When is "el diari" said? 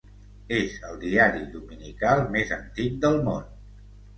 0.91-1.43